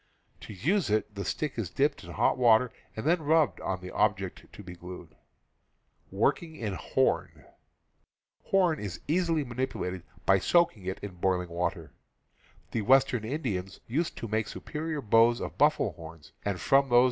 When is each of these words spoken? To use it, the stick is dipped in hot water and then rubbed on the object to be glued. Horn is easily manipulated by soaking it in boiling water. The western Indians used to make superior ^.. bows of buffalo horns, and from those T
To 0.39 0.53
use 0.53 0.89
it, 0.89 1.13
the 1.13 1.23
stick 1.23 1.59
is 1.59 1.69
dipped 1.69 2.03
in 2.03 2.09
hot 2.09 2.35
water 2.39 2.71
and 2.95 3.05
then 3.05 3.21
rubbed 3.21 3.61
on 3.61 3.81
the 3.81 3.91
object 3.91 4.51
to 4.51 4.63
be 4.63 4.73
glued. 4.73 5.15
Horn 6.11 7.29
is 8.79 8.99
easily 9.07 9.43
manipulated 9.43 10.01
by 10.25 10.39
soaking 10.39 10.87
it 10.87 10.97
in 11.03 11.17
boiling 11.17 11.49
water. 11.49 11.91
The 12.71 12.81
western 12.81 13.23
Indians 13.23 13.79
used 13.85 14.17
to 14.17 14.27
make 14.27 14.47
superior 14.47 15.01
^.. 15.03 15.07
bows 15.07 15.39
of 15.39 15.59
buffalo 15.59 15.91
horns, 15.91 16.31
and 16.43 16.59
from 16.59 16.89
those 16.89 16.99
T 16.99 16.99